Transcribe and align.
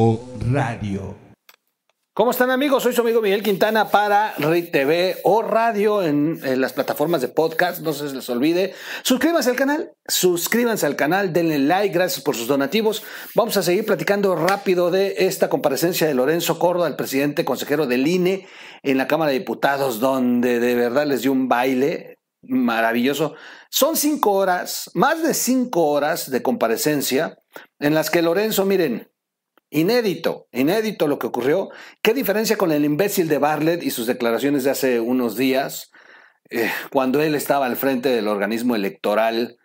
o 0.00 0.20
radio. 0.52 1.16
¿Cómo 2.14 2.30
están 2.30 2.52
amigos? 2.52 2.84
Soy 2.84 2.92
su 2.92 3.00
amigo 3.00 3.20
Miguel 3.20 3.42
Quintana 3.42 3.90
para 3.90 4.32
RIT 4.38 4.70
TV 4.70 5.16
o 5.24 5.42
radio 5.42 6.04
en, 6.04 6.38
en, 6.44 6.60
las 6.60 6.72
plataformas 6.72 7.20
de 7.20 7.26
podcast. 7.26 7.80
No 7.80 7.92
se 7.92 8.14
les 8.14 8.30
olvide. 8.30 8.74
Suscríbanse 9.02 9.50
al 9.50 9.56
canal, 9.56 9.92
suscríbanse 10.06 10.86
al 10.86 10.94
canal, 10.94 11.32
denle 11.32 11.58
like, 11.58 11.92
gracias 11.92 12.22
por 12.22 12.36
sus 12.36 12.46
donativos. 12.46 13.02
Vamos 13.34 13.56
a 13.56 13.62
seguir 13.64 13.84
platicando 13.84 14.36
rápido 14.36 14.92
de 14.92 15.16
esta 15.18 15.48
comparecencia 15.48 16.06
de 16.06 16.14
Lorenzo 16.14 16.60
Córdoba, 16.60 16.86
el 16.86 16.94
presidente 16.94 17.44
consejero 17.44 17.88
del 17.88 18.06
INE 18.06 18.46
en 18.84 18.98
la 18.98 19.08
Cámara 19.08 19.32
de 19.32 19.40
Diputados, 19.40 19.98
donde 19.98 20.60
de 20.60 20.76
verdad 20.76 21.08
les 21.08 21.22
dio 21.22 21.32
un 21.32 21.48
baile 21.48 22.20
maravilloso. 22.42 23.34
Son 23.68 23.96
cinco 23.96 24.34
horas, 24.34 24.92
más 24.94 25.24
de 25.24 25.34
cinco 25.34 25.86
horas 25.86 26.30
de 26.30 26.40
comparecencia 26.40 27.36
en 27.80 27.94
las 27.94 28.10
que 28.10 28.22
Lorenzo, 28.22 28.64
miren, 28.64 29.08
Inédito, 29.70 30.48
inédito 30.52 31.06
lo 31.06 31.18
que 31.18 31.26
ocurrió. 31.26 31.68
¿Qué 32.02 32.14
diferencia 32.14 32.56
con 32.56 32.72
el 32.72 32.84
imbécil 32.84 33.28
de 33.28 33.38
Bartlett 33.38 33.82
y 33.82 33.90
sus 33.90 34.06
declaraciones 34.06 34.64
de 34.64 34.70
hace 34.70 35.00
unos 35.00 35.36
días, 35.36 35.90
eh, 36.50 36.70
cuando 36.90 37.20
él 37.22 37.34
estaba 37.34 37.66
al 37.66 37.76
frente 37.76 38.08
del 38.08 38.28
organismo 38.28 38.76
electoral? 38.76 39.58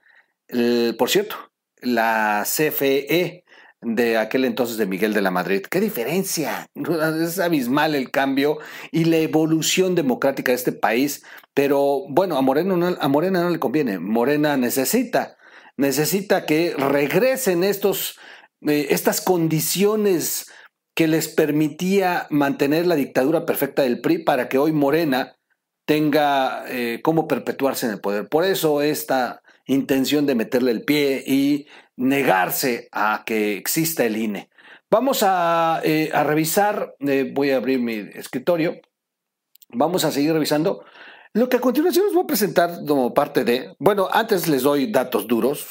El, 0.47 0.95
por 0.97 1.09
cierto, 1.09 1.37
la 1.81 2.43
CFE 2.45 3.43
de 3.85 4.17
aquel 4.17 4.45
entonces 4.45 4.77
de 4.77 4.85
Miguel 4.85 5.13
de 5.13 5.21
la 5.21 5.31
Madrid. 5.31 5.61
¿Qué 5.69 5.79
diferencia? 5.79 6.67
Es 7.21 7.39
abismal 7.39 7.95
el 7.95 8.11
cambio 8.11 8.59
y 8.91 9.05
la 9.05 9.17
evolución 9.17 9.95
democrática 9.95 10.51
de 10.51 10.57
este 10.57 10.71
país. 10.71 11.23
Pero 11.53 12.05
bueno, 12.09 12.37
a 12.37 12.41
Morena 12.41 12.75
no, 12.75 12.97
a 12.99 13.07
Morena 13.07 13.41
no 13.41 13.49
le 13.49 13.59
conviene. 13.59 13.99
Morena 13.99 14.57
necesita, 14.57 15.37
necesita 15.77 16.45
que 16.45 16.75
regresen 16.77 17.63
estos 17.63 18.19
eh, 18.67 18.87
estas 18.89 19.21
condiciones 19.21 20.51
que 20.95 21.07
les 21.07 21.27
permitía 21.27 22.27
mantener 22.29 22.85
la 22.85 22.95
dictadura 22.95 23.45
perfecta 23.45 23.81
del 23.81 23.99
PRI 24.01 24.19
para 24.19 24.47
que 24.47 24.57
hoy 24.57 24.71
Morena 24.71 25.35
tenga 25.85 26.65
eh, 26.67 27.01
cómo 27.03 27.27
perpetuarse 27.27 27.87
en 27.87 27.93
el 27.93 27.99
poder. 27.99 28.29
Por 28.29 28.45
eso 28.45 28.81
esta 28.81 29.41
intención 29.65 30.25
de 30.25 30.35
meterle 30.35 30.71
el 30.71 30.83
pie 30.83 31.23
y 31.25 31.67
negarse 31.95 32.89
a 32.91 33.23
que 33.25 33.57
exista 33.57 34.05
el 34.05 34.17
INE. 34.17 34.49
Vamos 34.89 35.23
a, 35.23 35.81
eh, 35.83 36.11
revisar, 36.23 36.95
voy 37.33 37.51
a 37.51 37.57
abrir 37.57 37.79
mi 37.79 37.95
escritorio, 38.13 38.79
vamos 39.69 40.05
a 40.05 40.11
seguir 40.11 40.33
revisando 40.33 40.83
lo 41.33 41.49
que 41.49 41.57
a 41.57 41.61
continuación 41.61 42.05
os 42.07 42.13
voy 42.13 42.23
a 42.23 42.27
presentar 42.27 42.85
como 42.87 43.13
parte 43.13 43.43
de, 43.43 43.75
bueno, 43.79 44.07
antes 44.11 44.47
les 44.47 44.61
doy 44.61 44.89
datos 44.91 45.27
duros, 45.27 45.65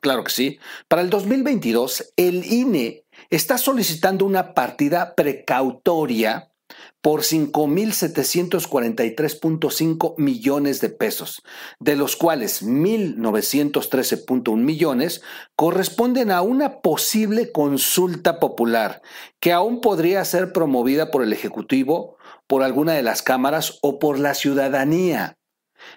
claro 0.00 0.24
que 0.24 0.32
sí. 0.32 0.58
Para 0.88 1.02
el 1.02 1.10
2022, 1.10 2.14
el 2.16 2.42
INE 2.44 3.04
está 3.28 3.58
solicitando 3.58 4.24
una 4.24 4.54
partida 4.54 5.14
precautoria 5.14 6.50
por 7.02 7.20
5.743.5 7.20 10.14
millones 10.16 10.80
de 10.80 10.88
pesos, 10.88 11.42
de 11.78 11.96
los 11.96 12.16
cuales 12.16 12.64
1.913.1 12.64 14.56
millones 14.56 15.20
corresponden 15.54 16.30
a 16.30 16.40
una 16.40 16.80
posible 16.80 17.52
consulta 17.52 18.40
popular 18.40 19.02
que 19.38 19.52
aún 19.52 19.82
podría 19.82 20.24
ser 20.24 20.54
promovida 20.54 21.10
por 21.10 21.22
el 21.22 21.34
Ejecutivo 21.34 22.16
por 22.46 22.62
alguna 22.62 22.92
de 22.92 23.02
las 23.02 23.22
cámaras 23.22 23.78
o 23.82 23.98
por 23.98 24.18
la 24.18 24.34
ciudadanía. 24.34 25.38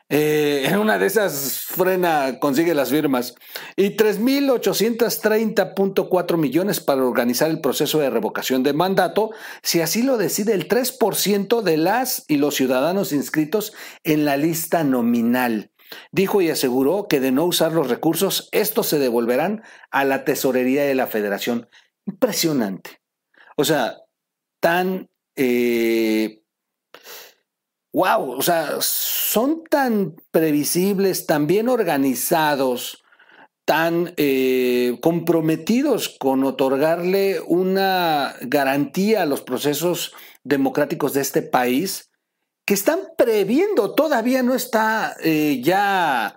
Eh, 0.10 0.64
en 0.68 0.80
una 0.80 0.98
de 0.98 1.06
esas 1.06 1.62
frena, 1.62 2.40
consigue 2.40 2.74
las 2.74 2.90
firmas. 2.90 3.36
Y 3.76 3.98
3.830.4 3.98 6.38
millones 6.38 6.80
para 6.80 7.04
organizar 7.04 7.50
el 7.50 7.60
proceso 7.62 8.00
de 8.00 8.10
revocación 8.10 8.64
de 8.64 8.74
mandato, 8.74 9.30
si 9.62 9.82
así 9.82 10.02
lo 10.02 10.18
decide 10.18 10.54
el 10.54 10.68
3% 10.68 11.62
de 11.62 11.78
las 11.78 12.26
y 12.28 12.38
los 12.38 12.56
ciudadanos 12.56 13.14
inscritos 13.14 13.74
en 14.04 14.26
la 14.26 14.38
lista 14.38 14.84
nominal. 14.84 15.70
Dijo 16.12 16.42
y 16.42 16.50
aseguró 16.50 17.08
que 17.08 17.22
de 17.22 17.32
no 17.32 17.46
usar 17.46 17.72
los 17.72 17.88
recursos, 17.88 18.50
estos 18.52 18.88
se 18.88 19.00
devolverán 19.00 19.64
a 19.90 20.04
la 20.04 20.26
tesorería 20.26 20.84
de 20.84 20.96
la 20.96 21.08
federación. 21.08 21.70
Impresionante. 22.06 23.00
O 23.56 23.64
sea, 23.64 23.96
tan 24.60 25.10
eh, 25.38 26.44
wow, 27.94 28.32
o 28.32 28.42
sea, 28.42 28.78
son 28.82 29.64
tan 29.64 30.16
previsibles, 30.32 31.26
tan 31.26 31.48
bien 31.48 31.70
organizados, 31.70 33.04
tan 33.66 34.14
eh, 34.18 34.98
comprometidos 35.02 36.10
con 36.10 36.44
otorgarle 36.44 37.42
una 37.42 38.36
garantía 38.42 39.24
a 39.24 39.26
los 39.26 39.42
procesos 39.42 40.14
democráticos 40.44 41.14
de 41.14 41.22
este 41.22 41.42
país, 41.42 42.10
que 42.66 42.74
están 42.74 43.00
previendo, 43.18 43.96
todavía 43.96 44.44
no 44.44 44.54
está 44.54 45.16
eh, 45.24 45.62
ya, 45.64 46.36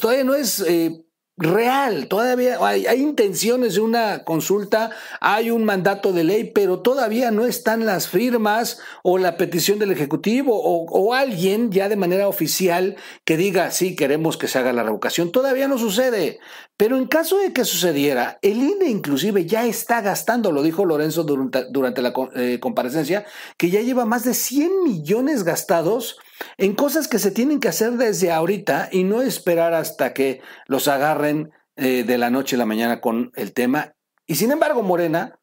todavía 0.00 0.24
no 0.24 0.34
es 0.34 0.60
eh, 0.60 1.04
real. 1.40 2.06
Todavía 2.06 2.58
hay, 2.60 2.86
intenciones 3.00 3.74
de 3.74 3.80
una 3.80 4.24
consulta, 4.24 4.90
hay 5.20 5.50
un 5.50 5.64
mandato 5.64 6.12
de 6.12 6.22
ley, 6.22 6.52
pero 6.54 6.80
todavía 6.80 7.30
no 7.30 7.46
están 7.46 7.86
las 7.86 8.08
firmas 8.08 8.78
o 9.02 9.18
la 9.18 9.36
petición 9.36 9.78
del 9.78 9.90
Ejecutivo 9.90 10.52
o, 10.54 11.14
alguien 11.14 11.72
ya 11.72 11.88
de 11.88 11.96
manera 11.96 12.28
oficial 12.28 12.96
que 13.24 13.36
diga, 13.36 13.70
sí, 13.70 13.96
queremos 13.96 14.36
que 14.36 14.48
se 14.48 14.58
haga 14.58 14.72
la 14.72 14.84
revocación. 14.84 15.32
Todavía 15.32 15.66
no 15.66 15.78
sucede. 15.78 16.38
Pero 16.76 16.96
en 16.96 17.06
caso 17.06 17.38
de 17.38 17.52
que 17.52 17.64
sucediera, 17.64 18.38
el 18.42 18.58
INE 18.58 18.88
inclusive 18.88 19.44
ya 19.44 19.66
está 19.66 20.00
gastando, 20.00 20.52
lo 20.52 20.62
dijo 20.62 20.84
Lorenzo 20.84 21.24
durante, 21.24 21.64
durante 21.70 22.00
la 22.00 22.12
eh, 22.36 22.58
comparecencia, 22.60 23.26
que 23.58 23.70
ya 23.70 23.82
lleva 23.82 24.06
más 24.06 24.24
de 24.24 24.32
100 24.32 24.84
millones 24.84 25.44
gastados 25.44 26.18
en 26.56 26.74
cosas 26.74 27.08
que 27.08 27.18
se 27.18 27.30
tienen 27.30 27.60
que 27.60 27.68
hacer 27.68 27.92
desde 27.92 28.32
ahorita 28.32 28.88
y 28.92 29.04
no 29.04 29.22
esperar 29.22 29.74
hasta 29.74 30.12
que 30.12 30.40
los 30.66 30.88
agarren 30.88 31.52
eh, 31.76 32.04
de 32.04 32.18
la 32.18 32.30
noche 32.30 32.56
a 32.56 32.58
la 32.58 32.66
mañana 32.66 33.00
con 33.00 33.30
el 33.34 33.52
tema. 33.52 33.94
Y 34.26 34.34
sin 34.36 34.50
embargo, 34.50 34.82
Morena, 34.82 35.38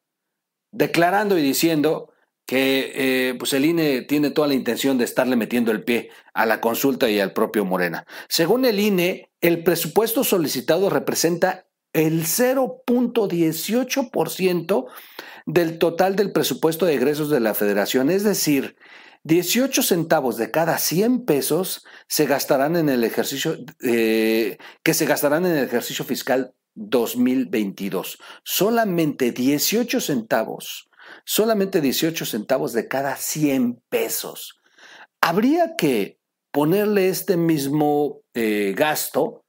declarando 0.72 1.38
y 1.38 1.42
diciendo 1.42 2.12
que 2.46 2.92
eh, 2.96 3.36
pues 3.38 3.54
el 3.54 3.66
INE 3.66 4.02
tiene 4.04 4.30
toda 4.32 4.48
la 4.48 4.54
intención 4.54 4.98
de 4.98 5.04
estarle 5.04 5.36
metiendo 5.36 5.72
el 5.72 5.84
pie 5.84 6.10
a 6.34 6.46
la 6.46 6.62
consulta 6.62 7.10
y 7.10 7.20
al 7.20 7.34
propio 7.34 7.66
Morena. 7.66 8.06
Según 8.30 8.64
el 8.64 8.80
INE, 8.80 9.30
el 9.42 9.64
presupuesto 9.64 10.24
solicitado 10.24 10.90
representa 10.90 11.66
el 11.92 12.24
0.18% 12.24 14.86
del 15.46 15.78
total 15.78 16.16
del 16.16 16.32
presupuesto 16.32 16.86
de 16.86 16.94
egresos 16.94 17.30
de 17.30 17.42
la 17.42 17.54
federación, 17.54 18.10
es 18.10 18.24
decir, 18.24 18.78
18 19.28 19.84
centavos 19.84 20.38
de 20.38 20.52
cada 20.52 20.78
100 20.78 21.26
pesos 21.26 21.86
se 22.08 22.26
gastarán 22.26 22.78
en 22.78 22.88
el 22.88 23.04
ejercicio 23.04 23.58
eh, 23.84 24.58
que 24.84 24.94
se 24.94 25.06
gastarán 25.06 25.46
en 25.46 25.52
el 25.52 25.66
ejercicio 25.66 26.06
fiscal 26.06 26.54
2022. 26.76 28.20
Solamente 28.46 29.34
18 29.34 30.00
centavos, 30.00 30.90
solamente 31.26 31.82
18 31.82 32.26
centavos 32.26 32.72
de 32.72 32.88
cada 32.88 33.18
100 33.18 33.84
pesos. 33.90 34.62
Habría 35.20 35.76
que 35.76 36.20
ponerle 36.54 37.10
este 37.10 37.36
mismo 37.36 38.22
eh, 38.34 38.74
gasto 38.78 39.44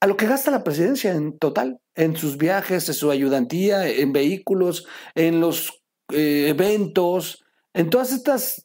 a 0.00 0.08
lo 0.08 0.16
que 0.16 0.26
gasta 0.26 0.50
la 0.50 0.64
presidencia 0.64 1.12
en 1.12 1.38
total, 1.38 1.78
en 1.94 2.16
sus 2.16 2.38
viajes, 2.38 2.88
en 2.88 2.94
su 2.94 3.12
ayudantía, 3.12 3.86
en 3.86 4.12
vehículos, 4.12 4.84
en 5.14 5.40
los 5.40 5.84
eh, 6.12 6.48
eventos, 6.48 7.44
en 7.72 7.88
todas 7.88 8.10
estas 8.10 8.64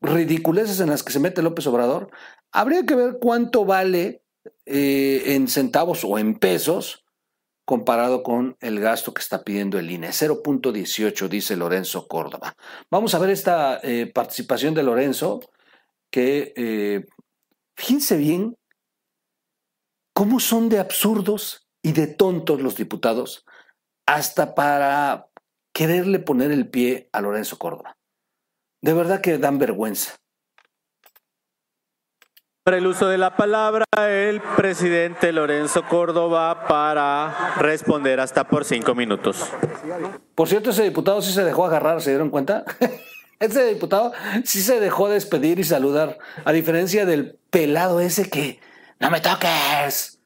ridiculeces 0.00 0.80
en 0.80 0.90
las 0.90 1.02
que 1.02 1.12
se 1.12 1.20
mete 1.20 1.42
López 1.42 1.66
Obrador, 1.66 2.10
habría 2.52 2.84
que 2.84 2.94
ver 2.94 3.18
cuánto 3.20 3.64
vale 3.64 4.22
eh, 4.66 5.34
en 5.34 5.48
centavos 5.48 6.04
o 6.04 6.18
en 6.18 6.38
pesos 6.38 7.04
comparado 7.68 8.22
con 8.22 8.56
el 8.60 8.80
gasto 8.80 9.12
que 9.12 9.20
está 9.20 9.44
pidiendo 9.44 9.78
el 9.78 9.90
INE. 9.90 10.08
0.18, 10.08 11.28
dice 11.28 11.54
Lorenzo 11.54 12.08
Córdoba. 12.08 12.54
Vamos 12.90 13.14
a 13.14 13.18
ver 13.18 13.28
esta 13.28 13.78
eh, 13.82 14.06
participación 14.06 14.72
de 14.72 14.82
Lorenzo, 14.82 15.40
que 16.10 16.54
eh, 16.56 17.04
fíjense 17.76 18.16
bien 18.16 18.56
cómo 20.14 20.40
son 20.40 20.70
de 20.70 20.78
absurdos 20.78 21.68
y 21.82 21.92
de 21.92 22.06
tontos 22.06 22.62
los 22.62 22.76
diputados 22.76 23.44
hasta 24.06 24.54
para 24.54 25.28
quererle 25.74 26.20
poner 26.20 26.50
el 26.50 26.70
pie 26.70 27.10
a 27.12 27.20
Lorenzo 27.20 27.58
Córdoba. 27.58 27.97
De 28.80 28.92
verdad 28.92 29.20
que 29.20 29.38
dan 29.38 29.58
vergüenza. 29.58 30.16
Para 32.64 32.76
el 32.76 32.86
uso 32.86 33.08
de 33.08 33.16
la 33.16 33.34
palabra, 33.34 33.84
el 33.96 34.42
presidente 34.56 35.32
Lorenzo 35.32 35.84
Córdoba 35.88 36.66
para 36.68 37.54
responder 37.56 38.20
hasta 38.20 38.44
por 38.44 38.66
cinco 38.66 38.94
minutos. 38.94 39.50
Por 40.34 40.48
cierto, 40.48 40.70
ese 40.70 40.82
diputado 40.82 41.22
sí 41.22 41.32
se 41.32 41.44
dejó 41.44 41.64
agarrar, 41.64 42.02
¿se 42.02 42.10
dieron 42.10 42.28
cuenta? 42.28 42.64
ese 43.40 43.64
diputado 43.64 44.12
sí 44.44 44.60
se 44.60 44.80
dejó 44.80 45.08
despedir 45.08 45.58
y 45.58 45.64
saludar, 45.64 46.18
a 46.44 46.52
diferencia 46.52 47.06
del 47.06 47.38
pelado 47.50 48.00
ese 48.00 48.28
que 48.28 48.60
no 49.00 49.10
me 49.10 49.20
toques. 49.20 50.20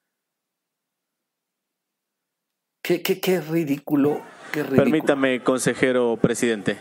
Qué, 2.82 3.02
qué, 3.02 3.20
qué 3.20 3.40
ridículo 3.40 4.20
Qué 4.52 4.62
ridículo. 4.62 4.82
Permítame, 4.82 5.42
consejero 5.42 6.18
presidente. 6.20 6.76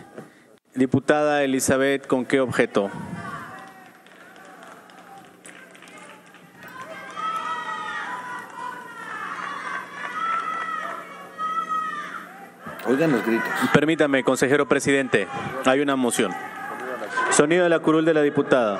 Diputada 0.73 1.43
Elizabeth, 1.43 2.07
¿con 2.07 2.25
qué 2.25 2.39
objeto? 2.39 2.89
Oigan 12.87 13.11
los 13.11 13.25
gritos. 13.25 13.47
Permítame, 13.73 14.23
consejero 14.23 14.67
presidente. 14.67 15.27
Hay 15.65 15.81
una 15.81 15.95
moción. 15.95 16.31
Sonido 17.31 17.63
de 17.63 17.69
la 17.69 17.79
curul 17.79 18.05
de 18.05 18.13
la 18.13 18.21
diputada. 18.21 18.79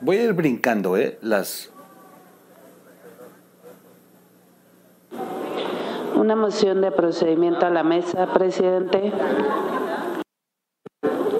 Voy 0.00 0.18
a 0.18 0.24
ir 0.24 0.32
brincando, 0.34 0.96
¿eh? 0.96 1.18
Las. 1.20 1.69
Una 6.30 6.42
moción 6.42 6.80
de 6.80 6.92
procedimiento 6.92 7.66
a 7.66 7.70
la 7.70 7.82
mesa, 7.82 8.32
presidente. 8.32 9.12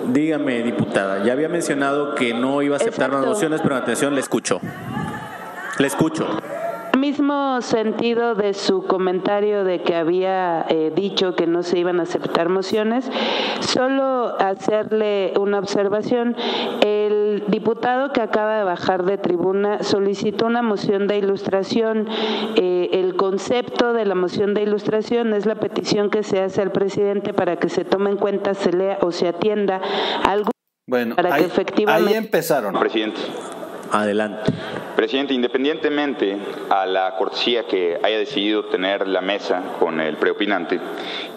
Dígame, 0.08 0.64
diputada. 0.64 1.22
Ya 1.22 1.32
había 1.32 1.48
mencionado 1.48 2.16
que 2.16 2.34
no 2.34 2.60
iba 2.60 2.74
a 2.74 2.78
aceptar 2.78 3.10
Exacto. 3.10 3.28
mociones, 3.28 3.60
pero 3.62 3.76
atención, 3.76 4.16
le 4.16 4.20
escucho. 4.20 4.60
Le 5.78 5.86
escucho. 5.86 6.26
Mismo 6.98 7.60
sentido 7.60 8.34
de 8.34 8.52
su 8.52 8.82
comentario 8.88 9.62
de 9.62 9.80
que 9.80 9.94
había 9.94 10.66
eh, 10.68 10.92
dicho 10.92 11.36
que 11.36 11.46
no 11.46 11.62
se 11.62 11.78
iban 11.78 12.00
a 12.00 12.02
aceptar 12.02 12.48
mociones, 12.48 13.08
solo 13.60 14.34
hacerle 14.40 15.34
una 15.38 15.60
observación. 15.60 16.34
El 16.82 16.89
diputado 17.50 18.12
que 18.12 18.20
acaba 18.20 18.56
de 18.58 18.64
bajar 18.64 19.04
de 19.04 19.18
tribuna 19.18 19.82
solicitó 19.82 20.46
una 20.46 20.62
moción 20.62 21.06
de 21.06 21.18
ilustración. 21.18 22.06
Eh, 22.56 22.90
el 22.92 23.16
concepto 23.16 23.92
de 23.92 24.04
la 24.04 24.14
moción 24.14 24.54
de 24.54 24.62
ilustración 24.62 25.34
es 25.34 25.46
la 25.46 25.56
petición 25.56 26.10
que 26.10 26.22
se 26.22 26.40
hace 26.42 26.62
al 26.62 26.72
presidente 26.72 27.34
para 27.34 27.56
que 27.56 27.68
se 27.68 27.84
tome 27.84 28.10
en 28.10 28.16
cuenta, 28.16 28.54
se 28.54 28.72
lea 28.72 28.98
o 29.02 29.12
se 29.12 29.28
atienda 29.28 29.80
algo 30.24 30.50
Bueno, 30.88 31.14
Para 31.14 31.36
que 31.36 31.44
efectivamente- 31.44 32.10
ahí 32.10 32.16
empezaron. 32.16 32.74
Presidente. 32.78 33.20
Adelante. 33.92 34.52
Presidente, 35.00 35.32
independientemente 35.32 36.36
a 36.68 36.84
la 36.84 37.16
cortesía 37.16 37.66
que 37.66 37.98
haya 38.02 38.18
decidido 38.18 38.66
tener 38.66 39.08
la 39.08 39.22
mesa 39.22 39.62
con 39.78 39.98
el 39.98 40.18
preopinante, 40.18 40.78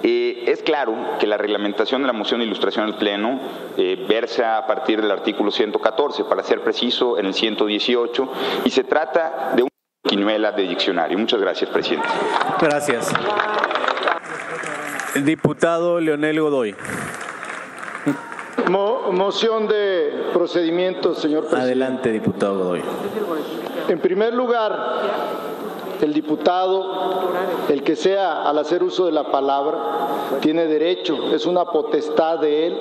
eh, 0.04 0.44
es 0.48 0.62
claro 0.64 0.94
que 1.18 1.28
la 1.28 1.38
reglamentación 1.38 2.02
de 2.02 2.08
la 2.08 2.12
moción 2.12 2.42
de 2.42 2.46
ilustración 2.46 2.84
al 2.84 2.98
Pleno 2.98 3.40
eh, 3.78 4.06
versa 4.06 4.58
a 4.58 4.68
partir 4.68 5.02
del 5.02 5.12
artículo 5.12 5.50
114, 5.50 6.26
para 6.26 6.44
ser 6.44 6.60
preciso, 6.60 7.18
en 7.18 7.28
el 7.28 7.34
118, 7.34 8.34
y 8.66 8.70
se 8.70 8.84
trata 8.84 9.54
de 9.56 9.62
una 9.64 9.72
quinuela 10.10 10.52
de 10.52 10.64
diccionario. 10.64 11.18
Muchas 11.18 11.40
gracias, 11.40 11.70
presidente. 11.70 12.10
Gracias. 12.60 13.14
Diputado 15.24 16.02
Leonel 16.02 16.42
Godoy. 16.42 16.76
Mo- 18.70 19.12
moción 19.12 19.68
de 19.68 20.30
procedimiento, 20.34 21.14
señor 21.16 21.42
presidente. 21.42 21.66
Adelante, 21.66 22.12
diputado 22.12 22.58
Godoy. 22.60 22.82
En 23.90 24.00
primer 24.00 24.34
lugar, 24.34 25.02
el 26.02 26.14
diputado, 26.14 27.32
el 27.70 27.84
que 27.84 27.96
sea 27.96 28.44
al 28.44 28.58
hacer 28.58 28.84
uso 28.84 29.06
de 29.06 29.12
la 29.12 29.30
palabra, 29.32 29.78
tiene 30.42 30.66
derecho, 30.68 31.34
es 31.34 31.46
una 31.46 31.66
potestad 31.66 32.40
de 32.40 32.68
él 32.68 32.78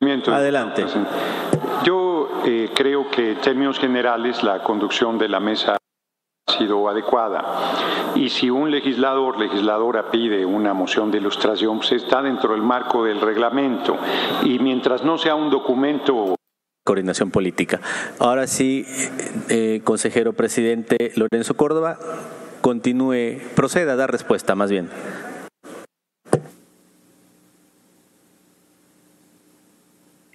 Miento. 0.00 0.34
Adelante. 0.34 0.84
Yo 1.84 2.28
eh, 2.44 2.70
creo 2.74 3.08
que 3.08 3.32
en 3.32 3.40
términos 3.40 3.78
generales 3.78 4.42
la 4.42 4.60
conducción 4.62 5.16
de 5.16 5.28
la 5.28 5.38
mesa 5.38 5.76
sido 6.46 6.88
adecuada. 6.88 8.12
Y 8.14 8.28
si 8.28 8.50
un 8.50 8.70
legislador, 8.70 9.38
legisladora 9.38 10.10
pide 10.10 10.44
una 10.44 10.74
moción 10.74 11.10
de 11.10 11.18
ilustración, 11.18 11.78
pues 11.78 11.92
está 11.92 12.22
dentro 12.22 12.52
del 12.52 12.62
marco 12.62 13.04
del 13.04 13.20
reglamento. 13.20 13.96
Y 14.44 14.58
mientras 14.58 15.04
no 15.04 15.18
sea 15.18 15.34
un 15.34 15.50
documento 15.50 16.34
Coordinación 16.84 17.30
política. 17.30 17.80
Ahora 18.18 18.48
sí, 18.48 18.84
eh, 19.48 19.82
consejero 19.84 20.32
presidente 20.32 21.12
Lorenzo 21.14 21.56
Córdoba, 21.56 21.96
continúe, 22.60 23.38
proceda 23.54 23.92
a 23.92 23.96
dar 23.96 24.10
respuesta 24.10 24.56
más 24.56 24.68
bien. 24.68 24.90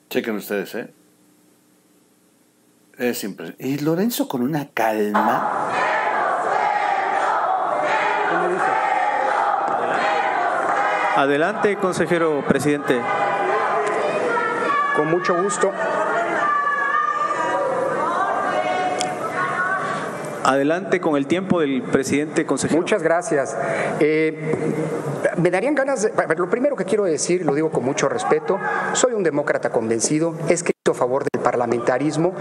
Chequen 0.10 0.38
ustedes, 0.38 0.74
¿eh? 0.76 0.94
Es 2.98 3.26
impresionante. 3.26 3.68
Y 3.68 3.80
Lorenzo 3.80 4.30
con 4.30 4.42
una 4.42 4.70
calma. 4.70 5.97
Adelante, 11.16 11.78
consejero 11.78 12.44
presidente. 12.48 13.02
Con 14.96 15.10
mucho 15.10 15.42
gusto. 15.42 15.72
Adelante 20.44 21.02
con 21.02 21.18
el 21.18 21.28
tiempo 21.28 21.60
del 21.60 21.82
presidente 21.82 22.46
consejero. 22.46 22.80
Muchas 22.80 23.04
gracias. 23.04 23.58
Eh, 24.00 24.56
me 25.38 25.52
darían 25.52 25.76
ganas 25.76 26.04
de... 26.04 26.14
Lo 26.38 26.50
primero 26.50 26.76
que 26.76 26.86
quiero 26.86 27.04
decir, 27.04 27.46
lo 27.46 27.54
digo 27.54 27.70
con 27.70 27.84
mucho 27.84 28.08
respeto, 28.08 28.60
soy 28.94 29.14
un 29.14 29.24
demócrata 29.24 29.72
convencido, 29.72 30.36
he 30.48 30.54
escrito 30.54 30.92
a 30.92 30.94
favor 30.94 31.24
del 31.24 31.37
parlamentarismo 31.48 32.34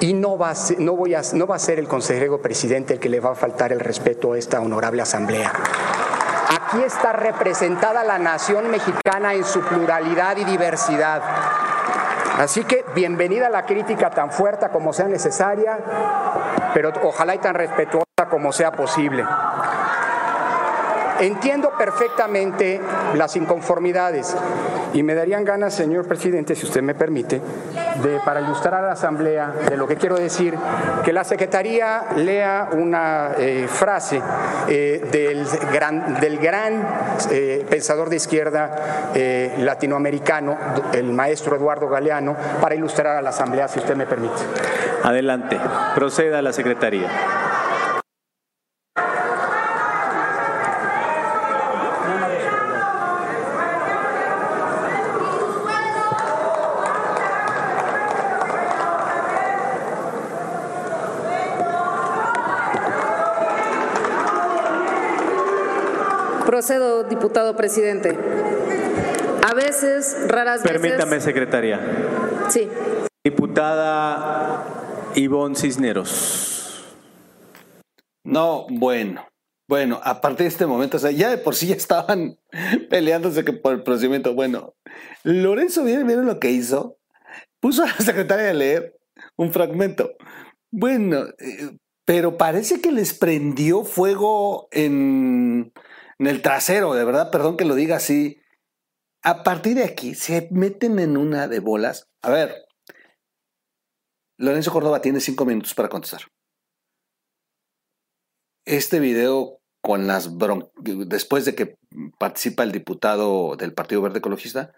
y 0.00 0.12
no 0.12 0.36
va, 0.36 0.50
a 0.50 0.54
ser, 0.56 0.80
no, 0.80 0.96
voy 0.96 1.14
a, 1.14 1.22
no 1.34 1.46
va 1.46 1.54
a 1.54 1.58
ser 1.60 1.78
el 1.78 1.86
consejero 1.86 2.42
presidente 2.42 2.94
el 2.94 2.98
que 2.98 3.08
le 3.08 3.20
va 3.20 3.30
a 3.30 3.34
faltar 3.36 3.70
el 3.70 3.78
respeto 3.78 4.32
a 4.32 4.38
esta 4.38 4.60
honorable 4.60 5.02
asamblea. 5.02 5.52
Aquí 5.52 6.82
está 6.82 7.12
representada 7.12 8.02
la 8.02 8.18
nación 8.18 8.68
mexicana 8.68 9.34
en 9.34 9.44
su 9.44 9.60
pluralidad 9.60 10.36
y 10.36 10.44
diversidad. 10.44 11.22
Así 12.38 12.64
que 12.64 12.84
bienvenida 12.92 13.48
la 13.50 13.64
crítica 13.66 14.10
tan 14.10 14.32
fuerte 14.32 14.68
como 14.70 14.92
sea 14.92 15.06
necesaria, 15.06 15.78
pero 16.74 16.92
ojalá 17.04 17.36
y 17.36 17.38
tan 17.38 17.54
respetuosa 17.54 18.04
como 18.28 18.50
sea 18.50 18.72
posible. 18.72 19.24
Entiendo 21.20 21.70
perfectamente 21.78 22.80
las 23.14 23.36
inconformidades 23.36 24.34
y 24.94 25.02
me 25.02 25.14
darían 25.14 25.44
ganas, 25.44 25.74
señor 25.74 26.08
presidente, 26.08 26.56
si 26.56 26.64
usted 26.64 26.82
me 26.82 26.94
permite, 26.94 27.40
para 28.24 28.40
ilustrar 28.40 28.74
a 28.74 28.82
la 28.82 28.92
Asamblea 28.92 29.52
de 29.68 29.76
lo 29.76 29.86
que 29.86 29.96
quiero 29.96 30.16
decir, 30.16 30.56
que 31.04 31.12
la 31.12 31.24
Secretaría 31.24 32.04
lea 32.16 32.68
una 32.72 33.32
eh, 33.38 33.66
frase 33.68 34.20
eh, 34.68 35.08
del 35.10 36.40
gran, 36.40 36.86
eh, 37.30 37.66
pensador 37.68 38.08
de 38.08 38.16
izquierda 38.16 39.10
latinoamericano, 39.58 40.56
el 40.92 41.12
maestro 41.12 41.56
Eduardo 41.56 41.88
Galeano, 41.88 42.36
para 42.60 42.74
ilustrar 42.74 43.16
a 43.16 43.22
la 43.22 43.30
Asamblea, 43.30 43.68
si 43.68 43.78
usted 43.78 43.96
me 43.96 44.06
permite. 44.06 44.40
Adelante, 45.02 45.58
proceda 45.94 46.42
la 46.42 46.52
secretaría. 46.52 47.08
Procedo, 66.60 67.04
diputado 67.04 67.56
presidente. 67.56 68.14
A 69.48 69.54
veces, 69.54 70.14
raras 70.28 70.60
Permítame, 70.60 71.12
veces. 71.12 71.24
secretaria. 71.24 71.80
Sí. 72.50 72.68
Diputada 73.24 74.66
Ivonne 75.14 75.56
Cisneros. 75.56 76.84
No, 78.24 78.66
bueno. 78.68 79.26
Bueno, 79.70 80.02
a 80.04 80.20
partir 80.20 80.40
de 80.40 80.48
este 80.48 80.66
momento, 80.66 80.98
o 80.98 81.00
sea, 81.00 81.12
ya 81.12 81.30
de 81.30 81.38
por 81.38 81.54
sí 81.54 81.68
ya 81.68 81.76
estaban 81.76 82.36
peleándose 82.90 83.42
que 83.42 83.54
por 83.54 83.72
el 83.72 83.82
procedimiento. 83.82 84.34
Bueno, 84.34 84.74
Lorenzo, 85.22 85.82
¿vieron, 85.84 86.06
¿vieron 86.06 86.26
lo 86.26 86.38
que 86.40 86.50
hizo? 86.50 86.98
Puso 87.58 87.84
a 87.84 87.86
la 87.86 87.96
secretaria 88.04 88.50
a 88.50 88.52
leer 88.52 88.98
un 89.38 89.50
fragmento. 89.50 90.10
Bueno, 90.70 91.24
eh, 91.38 91.78
pero 92.04 92.36
parece 92.36 92.82
que 92.82 92.92
les 92.92 93.14
prendió 93.14 93.84
fuego 93.84 94.68
en, 94.72 95.72
en 96.20 96.26
el 96.26 96.42
trasero, 96.42 96.92
de 96.92 97.02
verdad, 97.02 97.30
perdón 97.30 97.56
que 97.56 97.64
lo 97.64 97.74
diga 97.74 97.96
así. 97.96 98.42
A 99.22 99.42
partir 99.42 99.76
de 99.76 99.84
aquí 99.84 100.14
se 100.14 100.48
meten 100.50 100.98
en 100.98 101.16
una 101.16 101.48
de 101.48 101.60
bolas. 101.60 102.10
A 102.20 102.30
ver, 102.30 102.66
Lorenzo 104.36 104.70
Córdoba 104.70 105.00
tiene 105.00 105.20
cinco 105.20 105.46
minutos 105.46 105.74
para 105.74 105.88
contestar. 105.88 106.20
Este 108.66 109.00
video 109.00 109.60
con 109.80 110.06
las 110.06 110.36
bron 110.36 110.70
después 110.76 111.46
de 111.46 111.54
que 111.54 111.78
participa 112.18 112.64
el 112.64 112.72
diputado 112.72 113.56
del 113.56 113.72
Partido 113.72 114.02
Verde 114.02 114.18
Ecologista, 114.18 114.74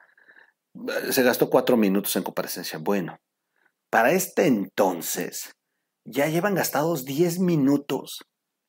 se 1.11 1.23
gastó 1.25 1.51
cuatro 1.51 1.77
minutos 1.77 2.15
en 2.15 2.23
comparecencia. 2.23 2.79
Bueno, 2.79 3.19
para 3.91 4.13
este 4.13 4.47
entonces 4.47 5.57
ya 6.05 6.29
llevan 6.29 6.55
gastados 6.55 7.05
10 7.05 7.41
minutos 7.41 8.21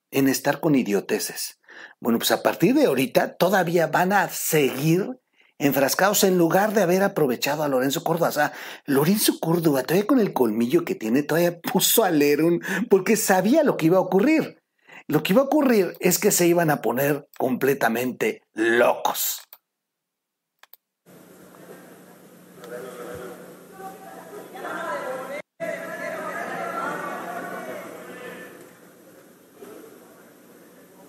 en 0.09 0.27
estar 0.27 0.59
con 0.59 0.73
idioteces. 0.73 1.59
Bueno, 1.99 2.19
pues 2.19 2.31
a 2.31 2.43
partir 2.43 2.75
de 2.75 2.85
ahorita 2.85 3.35
todavía 3.35 3.87
van 3.87 4.13
a 4.13 4.29
seguir 4.29 5.19
enfrascados 5.57 6.23
en 6.23 6.37
lugar 6.37 6.73
de 6.73 6.81
haber 6.81 7.03
aprovechado 7.03 7.63
a 7.63 7.67
Lorenzo 7.67 8.03
Córdoba. 8.03 8.29
O 8.29 8.33
sea, 8.33 8.53
Lorenzo 8.85 9.39
Córdoba, 9.39 9.83
todavía 9.83 10.07
con 10.07 10.19
el 10.19 10.33
colmillo 10.33 10.83
que 10.83 10.95
tiene, 10.95 11.23
todavía 11.23 11.59
puso 11.73 12.03
a 12.03 12.11
leer 12.11 12.43
un... 12.43 12.61
porque 12.89 13.15
sabía 13.15 13.63
lo 13.63 13.77
que 13.77 13.87
iba 13.87 13.97
a 13.97 14.01
ocurrir. 14.01 14.61
Lo 15.07 15.21
que 15.21 15.33
iba 15.33 15.41
a 15.41 15.45
ocurrir 15.45 15.95
es 15.99 16.17
que 16.17 16.31
se 16.31 16.47
iban 16.47 16.69
a 16.69 16.81
poner 16.81 17.27
completamente 17.37 18.41
locos. 18.53 19.41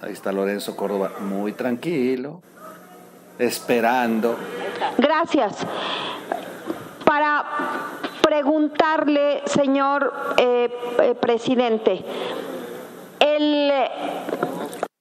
Ahí 0.05 0.13
está 0.13 0.33
Lorenzo 0.33 0.77
Córdoba, 0.77 1.13
muy 1.21 1.53
tranquilo, 1.53 2.43
esperando. 3.39 4.37
Gracias. 4.99 5.67
Para 7.07 7.43
preguntarle, 8.21 9.41
señor 9.47 10.13
eh, 10.37 10.71
eh, 11.01 11.15
presidente, 11.15 12.05
el 13.19 13.73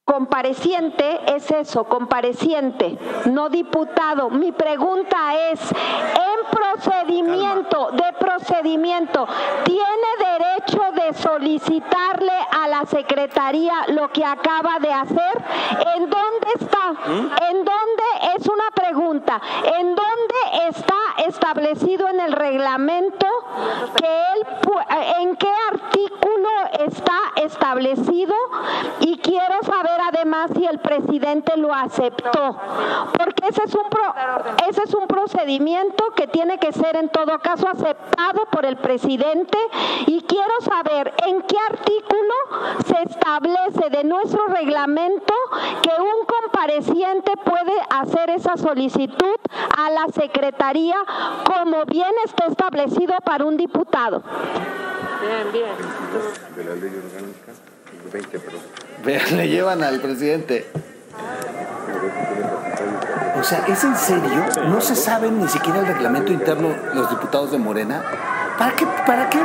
compareciente 0.06 1.20
es 1.36 1.52
eso, 1.52 1.84
compareciente, 1.84 2.98
no 3.30 3.50
diputado. 3.50 4.30
Mi 4.30 4.54
pregunta 4.54 5.52
es, 5.52 5.60
en 5.70 6.33
procedimiento, 6.54 7.90
de 7.92 8.14
procedimiento, 8.20 9.28
¿tiene 9.64 10.10
derecho 10.20 10.82
de 10.94 11.14
solicitarle 11.14 12.34
a 12.52 12.68
la 12.68 12.86
Secretaría 12.86 13.74
lo 13.88 14.12
que 14.12 14.26
acaba 14.26 14.80
de 14.80 14.94
hacer? 14.94 15.44
¿En 15.96 16.10
dónde 16.10 16.48
está? 16.60 16.94
¿En 17.50 17.58
dónde? 17.58 18.04
Es 18.38 18.48
una 18.48 18.70
pregunta. 18.74 19.42
¿En 19.80 19.96
dónde 19.96 20.68
está 20.70 20.96
establecido 21.26 22.08
en 22.10 22.20
el 22.20 22.32
reglamento 22.32 23.28
que 23.96 24.06
él, 24.06 24.48
en 25.20 25.36
qué 25.36 25.52
artículo 25.72 26.50
está 26.94 27.18
establecido? 27.44 28.34
Y 29.02 29.18
quiero 29.18 29.56
saber 29.64 30.00
además 30.08 30.52
si 30.56 30.66
el 30.66 30.80
presidente 30.80 31.58
lo 31.58 31.74
aceptó, 31.74 32.58
porque 33.18 33.48
ese 33.50 33.64
es 33.66 33.76
un 33.76 33.84
ese 34.70 34.84
es 34.84 34.94
un 34.94 35.08
procedimiento 35.08 36.06
que 36.16 36.28
tiene 36.28 36.58
que 36.58 36.72
ser 36.72 36.96
en 36.96 37.10
todo 37.10 37.40
caso 37.40 37.68
aceptado 37.68 38.46
por 38.52 38.66
el 38.66 38.78
presidente 38.78 39.58
y 40.08 40.22
quiero 40.22 40.54
saber 40.62 41.14
en 41.28 41.42
qué 41.44 41.58
artículo 41.70 42.34
se 42.86 43.02
establece 43.04 43.90
de 43.90 44.04
nuestro 44.04 44.46
reglamento 44.48 45.34
que 45.82 46.02
un 46.02 46.26
compareciente 46.26 47.34
puede 47.38 47.74
hacer 47.90 48.30
esa 48.30 48.58
solicitud 48.58 49.36
a 49.78 49.90
la 49.90 50.08
secretaría 50.14 50.96
como 51.46 51.86
bien 51.86 52.12
está 52.26 52.46
establecido 52.46 53.16
para 53.24 53.46
un 53.46 53.58
diputado. 53.58 54.24
Bien, 55.24 55.52
bien. 55.54 55.72
De 56.56 56.64
la 56.66 56.76
ley 56.76 56.92
orgánica, 57.06 57.54
20, 59.04 59.36
le 59.38 59.48
llevan 59.48 59.84
al 59.84 60.02
presidente. 60.02 60.66
O 63.40 63.44
sea, 63.44 63.66
¿es 63.68 63.84
en 63.84 63.96
serio? 63.96 64.46
¿No 64.68 64.82
se 64.82 64.96
saben 64.96 65.40
ni 65.40 65.48
siquiera 65.48 65.80
el 65.80 65.88
reglamento 65.88 66.32
interno 66.34 66.70
los 66.94 67.10
diputados 67.10 67.52
de 67.52 67.58
Morena? 67.58 68.04
¿Para 68.58 68.76
qué, 68.76 68.86
para 69.06 69.30
qué 69.30 69.40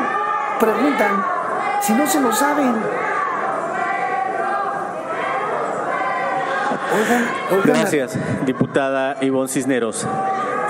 preguntan 0.58 1.24
si 1.80 1.92
no 1.92 2.06
se 2.06 2.20
lo 2.20 2.32
saben? 2.32 2.74
Gracias, 7.64 8.18
diputada 8.44 9.16
Ivonne 9.20 9.48
Cisneros. 9.48 10.06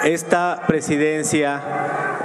Esta 0.05 0.63
presidencia 0.67 1.61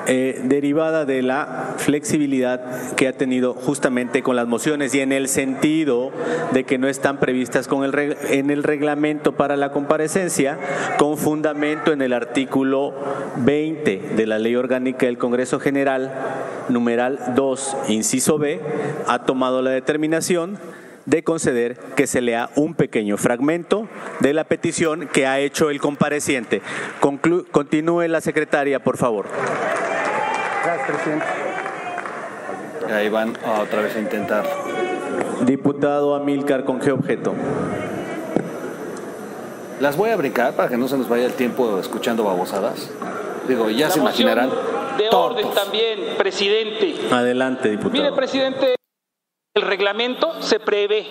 eh, 0.06 0.42
derivada 0.44 1.06
de 1.06 1.22
la 1.22 1.63
flexibilidad 1.84 2.94
que 2.96 3.08
ha 3.08 3.14
tenido 3.14 3.54
justamente 3.54 4.24
con 4.24 4.36
las 4.36 4.48
mociones 4.48 4.96
y 4.96 5.02
en 5.02 5.12
el 5.12 5.28
sentido 5.28 6.12
de 6.52 6.64
que 6.64 6.78
no 6.78 6.88
están 6.88 7.20
previstas 7.20 7.68
con 7.68 7.84
el, 7.84 8.18
en 8.30 8.50
el 8.50 8.64
reglamento 8.64 9.34
para 9.34 9.56
la 9.56 9.72
comparecencia, 9.72 10.58
con 10.98 11.18
fundamento 11.18 11.92
en 11.92 12.02
el 12.02 12.14
artículo 12.14 12.94
20 13.38 14.14
de 14.16 14.28
la 14.28 14.40
Ley 14.40 14.56
Orgánica 14.56 15.06
del 15.06 15.18
Congreso 15.18 15.60
General, 15.60 16.12
numeral 16.70 17.20
2, 17.36 17.78
inciso 17.90 18.38
B, 18.38 18.60
ha 19.08 19.26
tomado 19.26 19.62
la 19.62 19.72
determinación 19.72 20.58
de 21.06 21.24
conceder 21.24 21.78
que 21.96 22.08
se 22.08 22.22
lea 22.22 22.50
un 22.56 22.76
pequeño 22.76 23.18
fragmento 23.18 23.88
de 24.20 24.34
la 24.34 24.46
petición 24.46 25.08
que 25.08 25.28
ha 25.28 25.40
hecho 25.40 25.70
el 25.70 25.82
compareciente. 25.82 26.62
continúe 27.52 28.08
la 28.08 28.22
secretaria, 28.22 28.80
por 28.80 28.98
favor. 28.98 29.28
Gracias, 30.64 30.88
presidente. 30.88 31.43
Ahí 32.92 33.10
van 33.10 33.38
otra 33.62 33.82
vez 33.82 33.96
a 33.96 34.00
intentar. 34.00 34.46
Diputado 35.42 36.16
Amilcar, 36.16 36.64
¿con 36.66 36.80
qué 36.80 36.92
objeto? 36.92 37.34
Las 39.80 39.98
voy 39.98 40.12
a 40.12 40.16
brincar 40.16 40.54
para 40.54 40.70
que 40.70 40.78
no 40.78 40.88
se 40.88 40.98
nos 40.98 41.10
vaya 41.10 41.26
el 41.26 41.34
tiempo 41.34 41.80
escuchando 41.80 42.24
babosadas. 42.24 42.90
Digo, 43.48 43.70
ya 43.70 43.90
se 43.90 44.00
imaginarán. 44.00 44.50
De 44.98 45.10
orden 45.10 45.50
también, 45.52 46.00
presidente. 46.18 46.96
Adelante, 47.12 47.70
diputado. 47.70 47.92
Mire, 47.92 48.12
presidente. 48.14 48.76
El 49.56 49.62
reglamento 49.62 50.42
se 50.42 50.60
prevé 50.60 51.06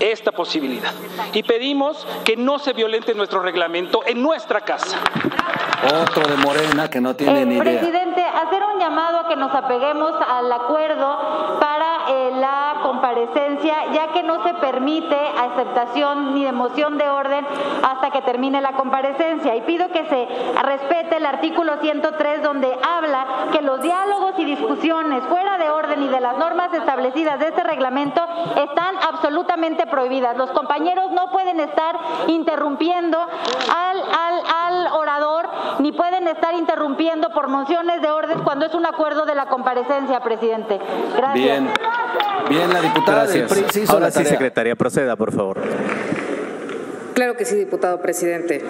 esta 0.00 0.32
posibilidad 0.32 0.92
y 1.32 1.44
pedimos 1.44 2.04
que 2.24 2.36
no 2.36 2.58
se 2.58 2.72
violente 2.72 3.14
nuestro 3.14 3.40
reglamento 3.40 4.02
en 4.04 4.22
nuestra 4.22 4.62
casa. 4.62 4.98
Otro 6.02 6.26
de 6.26 6.36
Morena 6.36 6.90
que 6.90 7.00
no 7.00 7.14
tiene 7.14 7.42
eh, 7.42 7.46
ni 7.46 7.56
idea. 7.58 7.80
Presidente, 7.80 8.24
hacer 8.36 8.62
un 8.64 8.78
llamado 8.78 9.20
a 9.20 9.28
que 9.28 9.36
nos 9.36 9.54
apeguemos 9.54 10.12
al 10.28 10.52
acuerdo 10.52 11.18
para 11.58 11.96
eh, 12.08 12.30
la 12.36 12.80
comparecencia, 12.82 13.92
ya 13.92 14.08
que 14.08 14.22
no 14.22 14.42
se 14.42 14.54
permite 14.54 15.16
aceptación 15.16 16.34
ni 16.34 16.44
de 16.44 16.52
moción 16.52 16.98
de 16.98 17.08
orden 17.08 17.46
hasta 17.82 18.10
que 18.10 18.22
termine 18.22 18.60
la 18.60 18.72
comparecencia. 18.72 19.56
Y 19.56 19.62
pido 19.62 19.88
que 19.88 20.04
se 20.06 20.28
respete 20.62 21.16
el 21.16 21.26
artículo 21.26 21.78
103 21.80 22.42
donde 22.42 22.76
habla 22.86 23.26
que 23.52 23.62
los 23.62 23.80
diálogos 23.80 24.34
y 24.38 24.44
discusiones 24.44 25.24
fuera 25.24 25.58
de 25.58 25.70
orden 25.70 26.02
y 26.02 26.08
de 26.08 26.20
las 26.20 26.36
normas 26.36 26.72
establecidas 26.74 27.38
de 27.38 27.48
este 27.48 27.64
reglamento 27.64 28.22
están 28.56 28.96
absolutamente 29.08 29.86
prohibidas. 29.86 30.36
Los 30.36 30.50
compañeros 30.50 31.10
no 31.12 31.30
pueden 31.30 31.60
estar 31.60 31.96
interrumpiendo 32.26 33.18
al, 33.18 34.02
al, 34.02 34.42
al 34.54 34.65
ni 35.80 35.92
pueden 35.92 36.28
estar 36.28 36.54
interrumpiendo 36.54 37.30
por 37.30 37.48
mociones 37.48 38.02
de 38.02 38.10
orden 38.10 38.40
cuando 38.44 38.66
es 38.66 38.74
un 38.74 38.86
acuerdo 38.86 39.24
de 39.26 39.34
la 39.34 39.46
comparecencia, 39.46 40.20
presidente. 40.20 40.78
Gracias. 41.16 41.34
Bien, 41.34 41.68
bien, 42.48 42.72
la 42.72 42.80
diputada 42.80 43.24
Gracias. 43.24 43.50
del 43.50 43.64
PRI 43.64 43.84
Ahora 43.88 44.10
sí, 44.10 44.24
secretaria, 44.24 44.76
proceda, 44.76 45.16
por 45.16 45.32
favor. 45.32 45.60
Claro 47.14 47.36
que 47.36 47.44
sí, 47.44 47.56
diputado 47.56 48.00
presidente. 48.00 48.62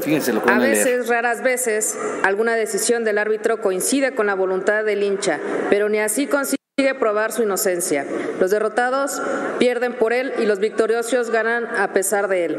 Fíjense 0.00 0.32
lo 0.32 0.42
que 0.42 0.50
a 0.50 0.58
veces, 0.58 1.08
raras 1.08 1.42
veces, 1.42 1.98
alguna 2.24 2.54
decisión 2.54 3.04
del 3.04 3.18
árbitro 3.18 3.60
coincide 3.60 4.14
con 4.14 4.26
la 4.26 4.34
voluntad 4.34 4.84
del 4.84 5.02
hincha, 5.02 5.38
pero 5.70 5.88
ni 5.88 5.98
así 5.98 6.26
consigue 6.26 6.58
probar 6.98 7.32
su 7.32 7.42
inocencia. 7.42 8.06
Los 8.40 8.50
derrotados 8.50 9.22
pierden 9.58 9.92
por 9.92 10.12
él 10.12 10.32
y 10.38 10.46
los 10.46 10.58
victoriosos 10.58 11.30
ganan 11.30 11.68
a 11.76 11.92
pesar 11.92 12.28
de 12.28 12.44
él. 12.46 12.58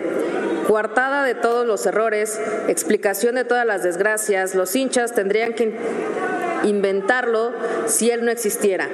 Coartada 0.67 1.23
de 1.23 1.35
todos 1.35 1.65
los 1.65 1.85
errores, 1.85 2.39
explicación 2.67 3.35
de 3.35 3.45
todas 3.45 3.65
las 3.65 3.83
desgracias, 3.83 4.55
los 4.55 4.75
hinchas 4.75 5.13
tendrían 5.13 5.53
que 5.53 5.77
inventarlo 6.63 7.51
si 7.87 8.09
él 8.11 8.23
no 8.23 8.31
existiera. 8.31 8.87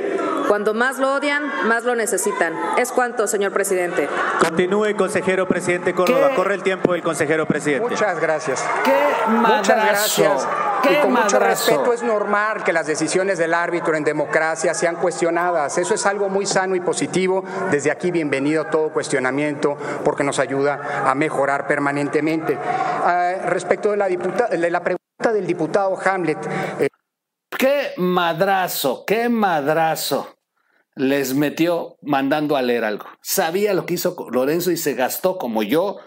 Cuando 0.48 0.74
más 0.74 0.98
lo 0.98 1.14
odian, 1.14 1.68
más 1.68 1.84
lo 1.84 1.96
necesitan. 1.96 2.54
Es 2.78 2.92
cuanto, 2.92 3.28
señor 3.28 3.52
presidente. 3.52 4.10
Continúe, 4.40 4.96
consejero 4.96 5.48
presidente 5.48 5.94
Córdoba. 5.94 6.32
Corre 6.36 6.56
el 6.56 6.64
tiempo 6.64 6.96
el 6.96 7.04
consejero 7.04 7.46
presidente. 7.46 7.88
Muchas 7.88 8.20
gracias. 8.20 8.66
Qué 8.84 8.92
Muchas 9.30 9.86
gracias. 9.86 10.48
Y 10.84 11.02
con 11.02 11.14
mucho 11.14 11.40
respeto 11.40 11.94
es 11.94 12.04
normal 12.04 12.64
que 12.64 12.74
las 12.74 12.88
decisiones 12.88 13.38
del 13.38 13.54
árbitro 13.54 13.96
en 13.96 14.04
democracia 14.04 14.74
sean 14.74 14.96
cuestionadas. 14.96 15.78
Eso 15.78 15.94
es 15.94 16.06
algo 16.06 16.30
muy 16.30 16.46
sano 16.46 16.76
y 16.76 16.80
positivo. 16.80 17.44
Desde 17.72 17.92
aquí, 17.92 18.12
bienvenido 18.12 18.66
todo 18.66 18.92
cuestionamiento 18.92 19.78
porque 20.04 20.24
nos 20.24 20.40
ayuda 20.40 21.04
a 21.06 21.16
mejorar 21.16 21.68
permanentemente. 21.68 22.58
Ah, 22.62 23.34
respecto 23.46 23.92
de 23.92 23.98
la, 23.98 24.08
de 24.08 24.72
la 24.72 24.84
pregunta 24.84 25.34
del 25.34 25.48
diputado 25.48 25.98
Hamlet. 26.04 26.38
Eh, 26.80 26.90
qué 27.58 27.94
madrazo, 27.98 29.04
qué 29.06 29.30
madrazo 29.30 30.40
les 30.96 31.34
metió 31.34 31.98
mandando 32.02 32.58
a 32.58 32.62
leer 32.62 32.84
algo. 32.84 33.06
Sabía 33.22 33.74
lo 33.74 33.86
que 33.86 33.94
hizo 33.96 34.16
Lorenzo 34.32 34.72
y 34.72 34.78
se 34.78 34.96
gastó, 34.96 35.38
como 35.38 35.64
yo, 35.64 35.98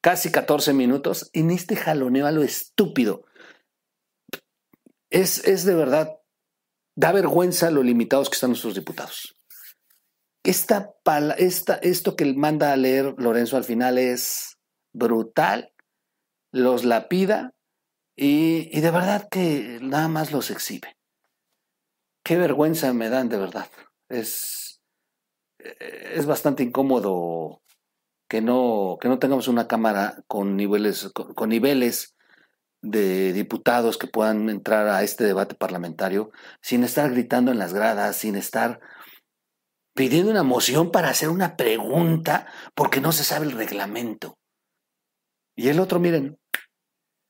casi 0.00 0.30
14 0.30 0.72
minutos 0.72 1.30
en 1.32 1.50
este 1.50 1.74
jaloneo 1.74 2.26
a 2.26 2.32
lo 2.32 2.42
estúpido. 2.42 3.24
Es, 5.10 5.44
es 5.46 5.64
de 5.64 5.74
verdad, 5.74 6.18
da 6.96 7.12
vergüenza 7.12 7.70
lo 7.70 7.82
limitados 7.82 8.28
que 8.28 8.34
están 8.34 8.50
nuestros 8.50 8.74
diputados. 8.74 9.36
esta, 10.42 10.94
esta, 11.38 11.74
esto 11.76 12.16
que 12.16 12.34
manda 12.34 12.72
a 12.72 12.76
leer 12.76 13.14
Lorenzo 13.18 13.56
al 13.56 13.64
final 13.64 13.98
es 13.98 14.58
brutal, 14.92 15.72
los 16.52 16.84
lapida 16.84 17.54
y, 18.16 18.70
y 18.76 18.80
de 18.80 18.90
verdad 18.90 19.28
que 19.30 19.78
nada 19.82 20.08
más 20.08 20.32
los 20.32 20.50
exhibe. 20.50 20.96
Qué 22.24 22.36
vergüenza 22.36 22.92
me 22.92 23.08
dan, 23.08 23.28
de 23.28 23.36
verdad. 23.36 23.70
Es, 24.08 24.80
es 25.58 26.26
bastante 26.26 26.62
incómodo 26.62 27.62
que 28.28 28.40
no, 28.40 28.98
que 29.00 29.08
no 29.08 29.18
tengamos 29.18 29.48
una 29.48 29.68
cámara 29.68 30.24
con 30.26 30.56
niveles, 30.56 31.10
con, 31.12 31.48
niveles 31.48 32.15
de 32.90 33.32
diputados 33.32 33.98
que 33.98 34.06
puedan 34.06 34.48
entrar 34.50 34.88
a 34.88 35.02
este 35.02 35.24
debate 35.24 35.54
parlamentario 35.54 36.30
sin 36.60 36.84
estar 36.84 37.10
gritando 37.10 37.50
en 37.50 37.58
las 37.58 37.74
gradas, 37.74 38.16
sin 38.16 38.36
estar 38.36 38.80
pidiendo 39.94 40.30
una 40.30 40.42
moción 40.42 40.90
para 40.90 41.08
hacer 41.08 41.28
una 41.28 41.56
pregunta 41.56 42.46
porque 42.74 43.00
no 43.00 43.12
se 43.12 43.24
sabe 43.24 43.46
el 43.46 43.52
reglamento. 43.52 44.38
Y 45.56 45.68
el 45.68 45.80
otro, 45.80 45.98
miren, 45.98 46.38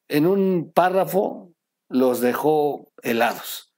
en 0.08 0.26
un 0.26 0.72
párrafo 0.74 1.52
los 1.88 2.20
dejó 2.20 2.90
helados. 3.02 3.72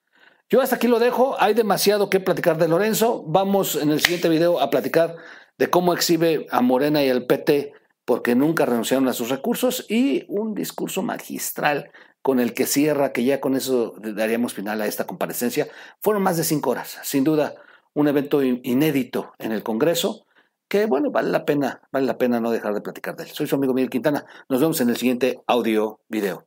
Yo 0.51 0.63
hasta 0.63 0.77
aquí 0.77 0.89
lo 0.89 0.99
dejo, 0.99 1.37
hay 1.39 1.53
demasiado 1.53 2.09
que 2.09 2.21
platicar 2.21 2.57
de 2.57 2.69
Lorenzo. 2.69 3.23
Vamos 3.27 3.77
en 3.77 3.91
el 3.91 4.01
siguiente 4.01 4.31
video 4.31 4.61
a 4.61 4.71
platicar 4.71 5.17
de 5.59 5.69
cómo 5.69 5.93
exhibe 5.93 6.47
a 6.51 6.63
Morena 6.63 7.05
y 7.05 7.11
al 7.11 7.27
PT 7.27 7.75
porque 8.09 8.35
nunca 8.35 8.65
renunciaron 8.65 9.07
a 9.09 9.13
sus 9.13 9.29
recursos 9.29 9.85
y 9.87 10.25
un 10.29 10.55
discurso 10.55 11.03
magistral 11.03 11.91
con 12.23 12.41
el 12.41 12.55
que 12.55 12.65
cierra, 12.65 13.13
que 13.13 13.23
ya 13.23 13.39
con 13.39 13.55
eso 13.55 13.97
daríamos 13.99 14.55
final 14.55 14.81
a 14.81 14.87
esta 14.87 15.07
comparecencia. 15.07 15.69
Fueron 16.01 16.23
más 16.23 16.39
de 16.39 16.45
cinco 16.45 16.71
horas, 16.71 16.99
sin 17.03 17.23
duda 17.23 17.53
un 17.93 18.09
evento 18.09 18.43
inédito 18.43 19.35
en 19.39 19.53
el 19.53 19.63
Congreso 19.63 20.25
que 20.69 20.87
bueno, 20.87 21.11
vale 21.11 21.29
la 21.29 21.45
pena, 21.45 21.83
vale 21.93 22.07
la 22.07 22.17
pena 22.17 22.41
no 22.41 22.51
dejar 22.51 22.73
de 22.73 22.81
platicar 22.81 23.15
de 23.15 23.25
él. 23.25 23.31
Soy 23.31 23.47
su 23.47 23.57
amigo 23.57 23.75
Miguel 23.75 23.91
Quintana. 23.91 24.25
Nos 24.49 24.61
vemos 24.63 24.81
en 24.81 24.89
el 24.89 24.97
siguiente 24.97 25.43
audio 25.47 26.01
video. 26.09 26.47